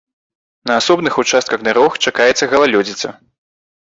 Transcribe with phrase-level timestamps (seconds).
[0.69, 3.07] На асобных участках дарог чакаецца галалёдзіца.